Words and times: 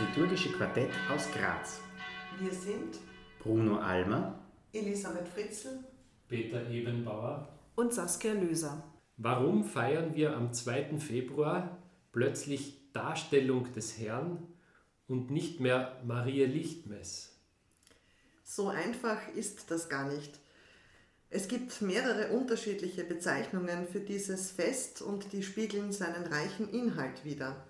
liturgische 0.00 0.52
Quartett 0.52 0.90
aus 1.10 1.30
Graz. 1.32 1.80
Wir 2.38 2.52
sind 2.52 2.98
Bruno 3.38 3.78
Almer, 3.78 4.38
Elisabeth 4.72 5.26
Fritzl, 5.28 5.84
Peter 6.28 6.68
Ebenbauer 6.68 7.48
und 7.76 7.94
Saskia 7.94 8.34
Löser. 8.34 8.84
Warum 9.16 9.64
feiern 9.64 10.14
wir 10.14 10.36
am 10.36 10.52
2. 10.52 10.98
Februar 10.98 11.78
plötzlich 12.12 12.92
Darstellung 12.92 13.72
des 13.72 13.98
Herrn 13.98 14.46
und 15.08 15.30
nicht 15.30 15.60
mehr 15.60 15.98
Maria 16.04 16.46
Lichtmess? 16.46 17.34
So 18.44 18.68
einfach 18.68 19.28
ist 19.34 19.70
das 19.70 19.88
gar 19.88 20.12
nicht. 20.12 20.38
Es 21.30 21.48
gibt 21.48 21.80
mehrere 21.80 22.36
unterschiedliche 22.36 23.02
Bezeichnungen 23.02 23.86
für 23.86 24.00
dieses 24.00 24.50
Fest 24.50 25.00
und 25.00 25.32
die 25.32 25.42
spiegeln 25.42 25.92
seinen 25.92 26.26
reichen 26.26 26.68
Inhalt 26.68 27.24
wider. 27.24 27.66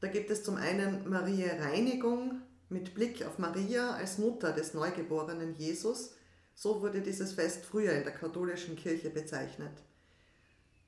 Da 0.00 0.08
gibt 0.08 0.30
es 0.30 0.44
zum 0.44 0.56
einen 0.56 1.08
Maria 1.08 1.54
Reinigung 1.54 2.42
mit 2.68 2.94
Blick 2.94 3.24
auf 3.24 3.38
Maria 3.38 3.94
als 3.94 4.18
Mutter 4.18 4.52
des 4.52 4.74
neugeborenen 4.74 5.54
Jesus. 5.56 6.14
So 6.54 6.82
wurde 6.82 7.00
dieses 7.00 7.32
Fest 7.32 7.64
früher 7.64 7.92
in 7.92 8.04
der 8.04 8.12
katholischen 8.12 8.76
Kirche 8.76 9.10
bezeichnet. 9.10 9.72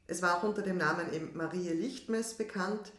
Es 0.06 0.22
war 0.22 0.38
auch 0.38 0.42
unter 0.42 0.62
dem 0.62 0.78
Namen 0.78 1.12
eben 1.12 1.36
Maria 1.36 1.72
Lichtmess 1.72 2.34
bekannt, 2.34 2.92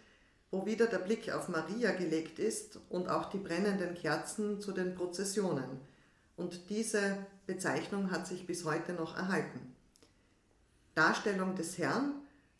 wo 0.51 0.65
wieder 0.65 0.87
der 0.87 0.99
Blick 0.99 1.31
auf 1.31 1.47
Maria 1.47 1.91
gelegt 1.91 2.39
ist 2.39 2.79
und 2.89 3.09
auch 3.09 3.29
die 3.29 3.37
brennenden 3.37 3.95
Kerzen 3.95 4.61
zu 4.61 4.71
den 4.71 4.95
Prozessionen. 4.95 5.79
Und 6.37 6.69
diese 6.69 7.17
Bezeichnung 7.45 8.11
hat 8.11 8.27
sich 8.27 8.47
bis 8.47 8.65
heute 8.65 8.93
noch 8.93 9.15
erhalten. 9.15 9.75
Darstellung 10.95 11.55
des 11.55 11.77
Herrn 11.77 12.13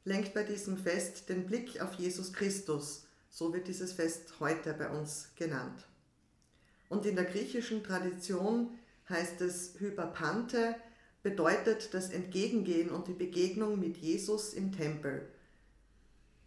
lenkt 0.03 0.33
bei 0.33 0.43
diesem 0.43 0.77
Fest 0.77 1.29
den 1.29 1.45
Blick 1.45 1.81
auf 1.81 1.93
Jesus 1.93 2.33
Christus, 2.33 3.05
so 3.29 3.53
wird 3.53 3.67
dieses 3.67 3.93
Fest 3.93 4.39
heute 4.39 4.73
bei 4.73 4.89
uns 4.89 5.31
genannt. 5.35 5.87
Und 6.89 7.05
in 7.05 7.15
der 7.15 7.25
griechischen 7.25 7.83
Tradition 7.83 8.71
heißt 9.07 9.41
es 9.41 9.79
Hyperpante, 9.79 10.75
bedeutet 11.21 11.93
das 11.93 12.09
Entgegengehen 12.09 12.89
und 12.89 13.07
die 13.07 13.13
Begegnung 13.13 13.79
mit 13.79 13.97
Jesus 13.97 14.53
im 14.53 14.71
Tempel. 14.71 15.27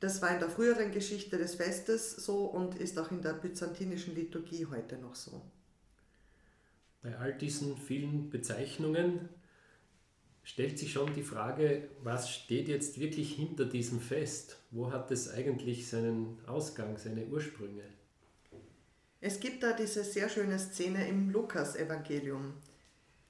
Das 0.00 0.20
war 0.20 0.33
in 0.33 0.41
der 0.41 0.50
früheren 0.50 0.91
Geschichte 0.91 1.39
des 1.39 1.55
Festes 1.55 2.16
so 2.16 2.47
und 2.47 2.74
ist 2.74 2.98
auch 2.98 3.11
in 3.12 3.22
der 3.22 3.34
byzantinischen 3.34 4.14
Liturgie 4.14 4.67
heute 4.67 4.96
noch 4.96 5.14
so. 5.14 5.42
Bei 7.02 7.17
all 7.19 7.34
diesen 7.34 7.77
vielen 7.77 8.30
Bezeichnungen 8.30 9.28
stellt 10.45 10.79
sich 10.79 10.93
schon 10.93 11.15
die 11.15 11.23
Frage, 11.23 11.89
was 12.03 12.31
steht 12.31 12.69
jetzt 12.69 12.98
wirklich 12.98 13.35
hinter 13.35 13.65
diesem 13.65 14.01
Fest? 14.01 14.59
Wo 14.71 14.93
hat 14.93 15.11
es 15.11 15.31
eigentlich 15.31 15.89
seinen 15.89 16.39
Ausgang, 16.47 16.98
seine 16.98 17.27
Ursprünge? 17.27 17.85
Es 19.20 19.39
gibt 19.39 19.63
da 19.63 19.73
diese 19.73 20.03
sehr 20.03 20.29
schöne 20.29 20.59
Szene 20.59 21.07
im 21.07 21.31
Lukas-Evangelium. 21.31 22.55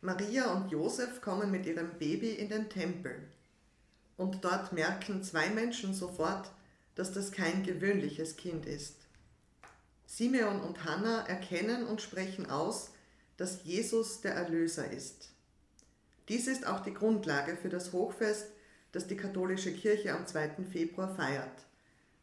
Maria 0.00 0.52
und 0.54 0.70
Josef 0.70 1.20
kommen 1.20 1.50
mit 1.50 1.66
ihrem 1.66 1.98
Baby 1.98 2.30
in 2.30 2.48
den 2.48 2.70
Tempel. 2.70 3.14
Und 4.16 4.44
dort 4.44 4.72
merken 4.72 5.22
zwei 5.22 5.50
Menschen 5.50 5.94
sofort, 5.94 6.50
dass 6.94 7.12
das 7.12 7.30
kein 7.30 7.62
gewöhnliches 7.62 8.36
Kind 8.36 8.66
ist. 8.66 8.96
Simeon 10.06 10.60
und 10.60 10.84
Hannah 10.84 11.26
erkennen 11.26 11.86
und 11.86 12.00
sprechen 12.00 12.50
aus, 12.50 12.90
dass 13.36 13.64
Jesus 13.64 14.20
der 14.20 14.34
Erlöser 14.34 14.90
ist. 14.90 15.31
Dies 16.28 16.46
ist 16.46 16.66
auch 16.66 16.80
die 16.80 16.94
Grundlage 16.94 17.56
für 17.56 17.68
das 17.68 17.92
Hochfest, 17.92 18.52
das 18.92 19.06
die 19.06 19.16
katholische 19.16 19.72
Kirche 19.72 20.14
am 20.14 20.26
2. 20.26 20.64
Februar 20.70 21.14
feiert. 21.14 21.66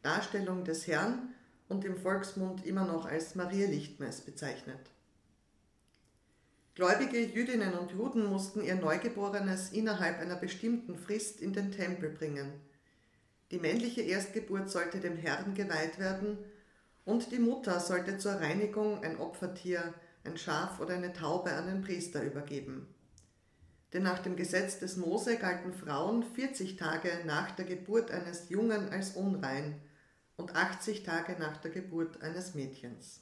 Darstellung 0.01 0.63
des 0.63 0.87
Herrn 0.87 1.33
und 1.67 1.83
im 1.83 1.97
Volksmund 1.97 2.65
immer 2.65 2.85
noch 2.85 3.05
als 3.05 3.35
Maria 3.35 3.67
Lichtmess 3.67 4.21
bezeichnet. 4.21 4.79
Gläubige 6.75 7.19
Jüdinnen 7.19 7.73
und 7.73 7.91
Juden 7.91 8.25
mussten 8.25 8.61
ihr 8.61 8.75
Neugeborenes 8.75 9.71
innerhalb 9.71 10.19
einer 10.19 10.37
bestimmten 10.37 10.97
Frist 10.97 11.41
in 11.41 11.51
den 11.51 11.71
Tempel 11.73 12.09
bringen. 12.09 12.53
Die 13.51 13.59
männliche 13.59 14.01
Erstgeburt 14.01 14.69
sollte 14.69 14.99
dem 14.99 15.17
Herrn 15.17 15.55
geweiht 15.55 15.99
werden 15.99 16.37
und 17.03 17.31
die 17.33 17.39
Mutter 17.39 17.81
sollte 17.81 18.17
zur 18.17 18.33
Reinigung 18.33 19.03
ein 19.03 19.17
Opfertier, 19.17 19.93
ein 20.23 20.37
Schaf 20.37 20.79
oder 20.79 20.93
eine 20.93 21.11
Taube 21.11 21.51
an 21.51 21.67
den 21.67 21.81
Priester 21.81 22.23
übergeben. 22.23 22.87
Denn 23.93 24.03
nach 24.03 24.19
dem 24.19 24.35
Gesetz 24.35 24.79
des 24.79 24.97
Mose 24.97 25.37
galten 25.37 25.73
Frauen 25.73 26.23
40 26.23 26.75
Tage 26.75 27.09
nach 27.25 27.51
der 27.51 27.65
Geburt 27.65 28.11
eines 28.11 28.49
Jungen 28.49 28.89
als 28.89 29.11
unrein 29.11 29.81
und 30.37 30.55
80 30.55 31.03
Tage 31.03 31.35
nach 31.39 31.57
der 31.57 31.71
Geburt 31.71 32.21
eines 32.21 32.53
Mädchens. 32.53 33.21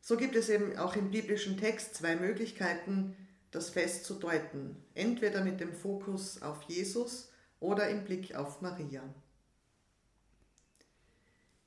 So 0.00 0.16
gibt 0.16 0.36
es 0.36 0.48
eben 0.48 0.78
auch 0.78 0.94
im 0.94 1.10
biblischen 1.10 1.58
Text 1.58 1.96
zwei 1.96 2.14
Möglichkeiten, 2.14 3.16
das 3.50 3.70
Fest 3.70 4.04
zu 4.04 4.14
deuten, 4.14 4.76
entweder 4.94 5.42
mit 5.42 5.60
dem 5.60 5.72
Fokus 5.72 6.42
auf 6.42 6.62
Jesus 6.62 7.32
oder 7.58 7.88
im 7.88 8.04
Blick 8.04 8.36
auf 8.36 8.60
Maria. 8.62 9.02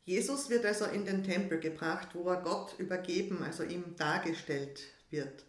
Jesus 0.05 0.49
wird 0.49 0.65
also 0.65 0.85
in 0.85 1.05
den 1.05 1.23
Tempel 1.23 1.59
gebracht, 1.59 2.15
wo 2.15 2.27
er 2.29 2.41
Gott 2.41 2.79
übergeben, 2.79 3.43
also 3.43 3.63
ihm 3.63 3.95
dargestellt 3.95 4.81
wird. 5.09 5.45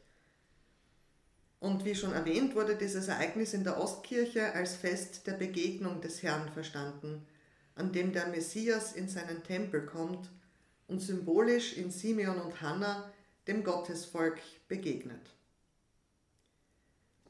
Und 1.60 1.84
wie 1.84 1.94
schon 1.94 2.12
erwähnt, 2.12 2.54
wurde 2.54 2.75
dieses 2.75 3.09
Ereignis 3.09 3.53
in 3.53 3.65
der 3.65 3.78
Ostkirche 3.78 4.54
als 4.54 4.76
Fest 4.76 5.26
der 5.26 5.34
Begegnung 5.34 6.00
des 6.00 6.22
Herrn 6.22 6.50
verstanden, 6.53 7.26
an 7.75 7.93
dem 7.93 8.12
der 8.12 8.28
Messias 8.28 8.93
in 8.93 9.09
seinen 9.09 9.43
Tempel 9.44 9.84
kommt 9.84 10.31
und 10.88 11.00
symbolisch 11.00 11.76
in 11.76 11.91
Simeon 11.91 12.41
und 12.41 12.60
Hannah 12.62 13.12
dem 13.47 13.62
Gottesvolk 13.62 14.41
begegnet. 14.69 15.21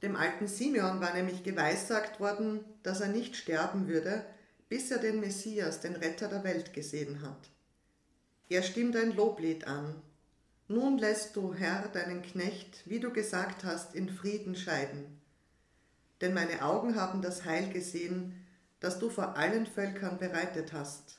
Dem 0.03 0.17
alten 0.17 0.47
Simeon 0.47 1.01
war 1.01 1.13
nämlich 1.13 1.43
geweissagt 1.43 2.21
worden, 2.21 2.65
dass 2.83 3.01
er 3.01 3.09
nicht 3.09 3.37
sterben 3.37 3.87
würde, 3.87 4.25
bis 4.69 4.91
er 4.91 4.99
den 4.99 5.21
Messias, 5.21 5.81
den 5.81 5.97
Retter 5.97 6.29
der 6.29 6.45
Welt, 6.45 6.73
gesehen 6.73 7.21
hat. 7.23 7.51
Er 8.49 8.63
stimmt 8.63 8.97
ein 8.97 9.15
Loblied 9.15 9.67
an. 9.67 10.01
Nun 10.71 10.99
lässt 10.99 11.35
du, 11.35 11.53
Herr, 11.53 11.89
deinen 11.89 12.23
Knecht, 12.23 12.89
wie 12.89 13.01
du 13.01 13.13
gesagt 13.13 13.65
hast, 13.65 13.97
in 13.97 14.09
Frieden 14.09 14.55
scheiden. 14.55 15.21
Denn 16.21 16.33
meine 16.33 16.65
Augen 16.65 16.95
haben 16.95 17.23
das 17.23 17.45
Heil 17.45 17.73
gesehen, 17.73 18.47
das 18.79 19.01
du 19.01 19.11
vor 19.11 19.37
allen 19.37 19.67
Völkern 19.67 20.19
bereitet 20.19 20.73
hast. 20.73 21.19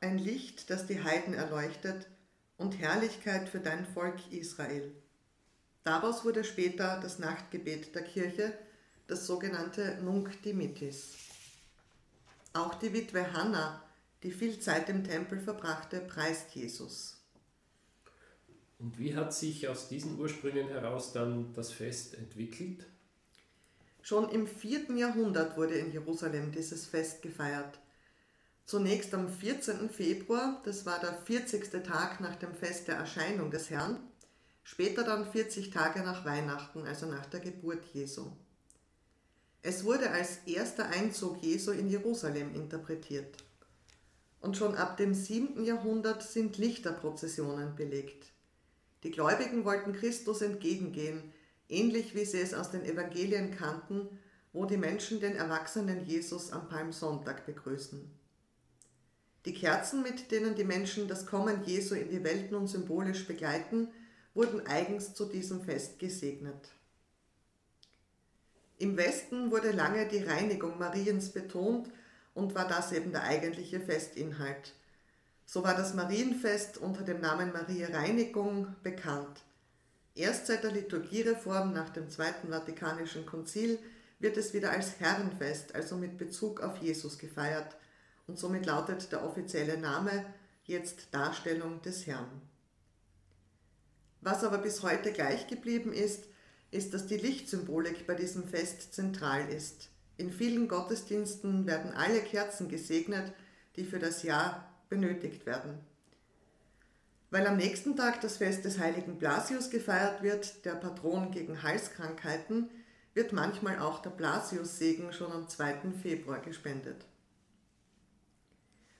Ein 0.00 0.18
Licht, 0.18 0.70
das 0.70 0.86
die 0.86 1.02
Heiden 1.02 1.34
erleuchtet 1.34 2.06
und 2.58 2.78
Herrlichkeit 2.78 3.48
für 3.48 3.58
dein 3.58 3.84
Volk 3.86 4.30
Israel. 4.30 4.94
Daraus 5.82 6.24
wurde 6.24 6.44
später 6.44 7.00
das 7.02 7.18
Nachtgebet 7.18 7.92
der 7.96 8.04
Kirche, 8.04 8.56
das 9.08 9.26
sogenannte 9.26 9.98
Nunc 10.00 10.40
Dimittis. 10.42 11.16
Auch 12.52 12.76
die 12.76 12.92
Witwe 12.92 13.32
Hannah, 13.32 13.82
die 14.22 14.30
viel 14.30 14.60
Zeit 14.60 14.88
im 14.88 15.02
Tempel 15.02 15.40
verbrachte, 15.40 15.98
preist 15.98 16.54
Jesus. 16.54 17.19
Und 18.80 18.98
wie 18.98 19.14
hat 19.14 19.34
sich 19.34 19.68
aus 19.68 19.88
diesen 19.88 20.18
Ursprüngen 20.18 20.68
heraus 20.68 21.12
dann 21.12 21.52
das 21.54 21.70
Fest 21.70 22.14
entwickelt? 22.14 22.86
Schon 24.02 24.30
im 24.30 24.46
4. 24.46 24.90
Jahrhundert 24.96 25.56
wurde 25.58 25.74
in 25.74 25.92
Jerusalem 25.92 26.50
dieses 26.50 26.86
Fest 26.86 27.20
gefeiert. 27.20 27.78
Zunächst 28.64 29.12
am 29.12 29.28
14. 29.28 29.90
Februar, 29.90 30.62
das 30.64 30.86
war 30.86 30.98
der 30.98 31.12
40. 31.12 31.70
Tag 31.84 32.20
nach 32.20 32.36
dem 32.36 32.54
Fest 32.54 32.88
der 32.88 32.96
Erscheinung 32.96 33.50
des 33.50 33.68
Herrn, 33.68 33.98
später 34.62 35.04
dann 35.04 35.30
40 35.30 35.70
Tage 35.70 36.00
nach 36.00 36.24
Weihnachten, 36.24 36.86
also 36.86 37.04
nach 37.06 37.26
der 37.26 37.40
Geburt 37.40 37.84
Jesu. 37.92 38.30
Es 39.62 39.84
wurde 39.84 40.10
als 40.10 40.38
erster 40.46 40.86
Einzug 40.86 41.42
Jesu 41.42 41.72
in 41.72 41.90
Jerusalem 41.90 42.54
interpretiert. 42.54 43.36
Und 44.40 44.56
schon 44.56 44.74
ab 44.74 44.96
dem 44.96 45.12
7. 45.12 45.62
Jahrhundert 45.64 46.22
sind 46.22 46.56
Lichterprozessionen 46.56 47.76
belegt. 47.76 48.32
Die 49.02 49.10
Gläubigen 49.10 49.64
wollten 49.64 49.92
Christus 49.92 50.42
entgegengehen, 50.42 51.32
ähnlich 51.68 52.14
wie 52.14 52.24
sie 52.24 52.40
es 52.40 52.52
aus 52.52 52.70
den 52.70 52.84
Evangelien 52.84 53.50
kannten, 53.50 54.18
wo 54.52 54.66
die 54.66 54.76
Menschen 54.76 55.20
den 55.20 55.36
erwachsenen 55.36 56.04
Jesus 56.06 56.52
am 56.52 56.68
Palmsonntag 56.68 57.46
begrüßen. 57.46 58.10
Die 59.46 59.54
Kerzen, 59.54 60.02
mit 60.02 60.30
denen 60.30 60.54
die 60.54 60.64
Menschen 60.64 61.08
das 61.08 61.24
Kommen 61.24 61.64
Jesu 61.64 61.94
in 61.94 62.10
die 62.10 62.22
Welt 62.24 62.50
nun 62.50 62.66
symbolisch 62.66 63.26
begleiten, 63.26 63.88
wurden 64.34 64.66
eigens 64.66 65.14
zu 65.14 65.24
diesem 65.24 65.62
Fest 65.62 65.98
gesegnet. 65.98 66.72
Im 68.78 68.96
Westen 68.96 69.50
wurde 69.50 69.72
lange 69.72 70.08
die 70.08 70.22
Reinigung 70.22 70.78
Mariens 70.78 71.30
betont 71.30 71.90
und 72.34 72.54
war 72.54 72.68
das 72.68 72.92
eben 72.92 73.12
der 73.12 73.22
eigentliche 73.24 73.80
Festinhalt. 73.80 74.74
So 75.52 75.64
war 75.64 75.74
das 75.74 75.94
Marienfest 75.94 76.78
unter 76.78 77.02
dem 77.02 77.20
Namen 77.20 77.52
Maria 77.52 77.88
Reinigung 77.88 78.76
bekannt. 78.84 79.40
Erst 80.14 80.46
seit 80.46 80.62
der 80.62 80.70
Liturgiereform 80.70 81.72
nach 81.72 81.90
dem 81.90 82.08
Zweiten 82.08 82.50
Vatikanischen 82.50 83.26
Konzil 83.26 83.80
wird 84.20 84.36
es 84.36 84.54
wieder 84.54 84.70
als 84.70 85.00
Herrenfest, 85.00 85.74
also 85.74 85.96
mit 85.96 86.18
Bezug 86.18 86.60
auf 86.60 86.76
Jesus 86.76 87.18
gefeiert, 87.18 87.76
und 88.28 88.38
somit 88.38 88.64
lautet 88.64 89.10
der 89.10 89.24
offizielle 89.24 89.76
Name 89.76 90.24
jetzt 90.66 91.08
Darstellung 91.10 91.82
des 91.82 92.06
Herrn. 92.06 92.30
Was 94.20 94.44
aber 94.44 94.58
bis 94.58 94.84
heute 94.84 95.10
gleich 95.10 95.48
geblieben 95.48 95.92
ist, 95.92 96.26
ist, 96.70 96.94
dass 96.94 97.08
die 97.08 97.16
Lichtsymbolik 97.16 98.06
bei 98.06 98.14
diesem 98.14 98.44
Fest 98.44 98.94
zentral 98.94 99.48
ist. 99.48 99.88
In 100.16 100.30
vielen 100.30 100.68
Gottesdiensten 100.68 101.66
werden 101.66 101.90
alle 101.92 102.20
Kerzen 102.20 102.68
gesegnet, 102.68 103.32
die 103.74 103.82
für 103.82 103.98
das 103.98 104.22
Jahr 104.22 104.69
benötigt 104.90 105.46
werden. 105.46 105.78
Weil 107.30 107.46
am 107.46 107.56
nächsten 107.56 107.96
Tag 107.96 108.20
das 108.20 108.36
Fest 108.38 108.64
des 108.64 108.78
heiligen 108.78 109.18
Blasius 109.18 109.70
gefeiert 109.70 110.22
wird, 110.22 110.64
der 110.64 110.74
Patron 110.74 111.30
gegen 111.30 111.62
Halskrankheiten, 111.62 112.68
wird 113.14 113.32
manchmal 113.32 113.78
auch 113.78 114.02
der 114.02 114.10
Blasiussegen 114.10 115.12
schon 115.12 115.32
am 115.32 115.48
2. 115.48 115.92
Februar 116.02 116.40
gespendet. 116.40 117.04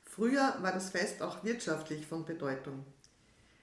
Früher 0.04 0.56
war 0.60 0.72
das 0.72 0.90
Fest 0.90 1.22
auch 1.22 1.44
wirtschaftlich 1.44 2.06
von 2.06 2.24
Bedeutung. 2.24 2.84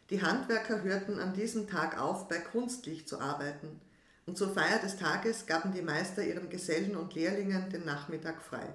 Die 0.10 0.22
Handwerker 0.22 0.84
hörten 0.84 1.20
an 1.20 1.34
diesem 1.34 1.68
Tag 1.68 2.00
auf, 2.00 2.28
bei 2.28 2.38
Kunstlicht 2.38 3.10
zu 3.10 3.20
arbeiten, 3.20 3.82
und 4.26 4.38
zur 4.38 4.54
Feier 4.54 4.80
des 4.80 4.98
Tages 4.98 5.46
gaben 5.46 5.72
die 5.72 5.82
Meister 5.82 6.24
ihren 6.24 6.50
Gesellen 6.50 6.98
und 6.98 7.16
Lehrlingen 7.16 7.70
den 7.70 7.86
Nachmittag 7.86 8.42
frei. 8.42 8.74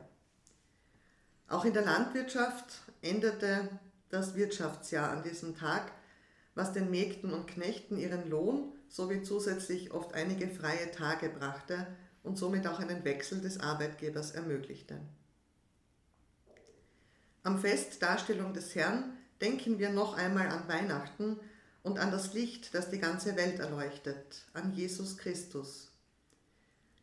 Auch 1.53 1.67
in 1.67 1.75
der 1.75 1.85
Landwirtschaft 1.85 2.81
endete 3.03 3.69
das 4.09 4.35
Wirtschaftsjahr 4.35 5.11
an 5.11 5.23
diesem 5.23 5.55
Tag, 5.55 5.93
was 6.55 6.73
den 6.73 6.91
Mägden 6.91 7.35
und 7.35 7.47
Knechten 7.47 7.99
ihren 7.99 8.31
Lohn 8.31 8.73
sowie 8.89 9.23
zusätzlich 9.23 9.93
oft 9.93 10.15
einige 10.15 10.49
freie 10.49 10.91
Tage 10.93 11.29
brachte 11.29 11.87
und 12.23 12.39
somit 12.39 12.67
auch 12.67 12.79
einen 12.81 13.05
Wechsel 13.05 13.43
des 13.43 13.61
Arbeitgebers 13.61 14.31
ermöglichte. 14.31 14.99
Am 17.43 17.59
Fest 17.59 18.03
Darstellung 18.03 18.55
des 18.55 18.75
Herrn 18.75 19.19
denken 19.43 19.79
wir 19.79 19.91
noch 19.91 20.17
einmal 20.17 20.49
an 20.49 20.67
Weihnachten 20.69 21.39
und 21.83 21.99
an 21.99 22.11
das 22.11 22.33
Licht, 22.33 22.75
das 22.75 22.89
die 22.89 22.99
ganze 22.99 23.37
Welt 23.37 23.61
erleuchtet, 23.61 24.47
an 24.55 24.73
Jesus 24.73 25.19
Christus. 25.19 25.93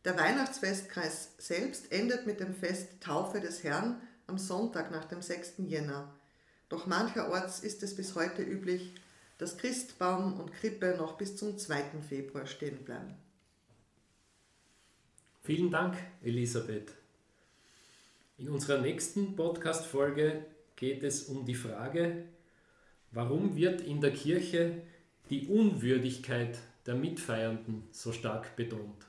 Der 0.04 0.18
Weihnachtsfestkreis 0.18 1.34
selbst 1.38 1.92
endet 1.92 2.26
mit 2.26 2.40
dem 2.40 2.52
Fest 2.52 3.00
Taufe 3.00 3.38
des 3.38 3.62
Herrn 3.62 4.00
am 4.30 4.38
Sonntag 4.38 4.90
nach 4.92 5.04
dem 5.04 5.20
6. 5.20 5.54
Jänner. 5.66 6.08
Doch 6.68 6.86
mancherorts 6.86 7.60
ist 7.60 7.82
es 7.82 7.96
bis 7.96 8.14
heute 8.14 8.42
üblich, 8.42 8.94
dass 9.38 9.58
Christbaum 9.58 10.38
und 10.38 10.52
Krippe 10.52 10.94
noch 10.96 11.18
bis 11.18 11.36
zum 11.36 11.58
2. 11.58 12.00
Februar 12.08 12.46
stehen 12.46 12.84
bleiben. 12.84 13.16
Vielen 15.42 15.70
Dank, 15.70 15.96
Elisabeth. 16.22 16.92
In 18.38 18.50
unserer 18.50 18.80
nächsten 18.80 19.34
Podcast-Folge 19.34 20.46
geht 20.76 21.02
es 21.02 21.24
um 21.24 21.44
die 21.44 21.54
Frage, 21.56 22.24
warum 23.10 23.56
wird 23.56 23.80
in 23.80 24.00
der 24.00 24.12
Kirche 24.12 24.82
die 25.28 25.48
Unwürdigkeit 25.48 26.56
der 26.86 26.94
Mitfeiernden 26.94 27.88
so 27.90 28.12
stark 28.12 28.54
betont? 28.54 29.06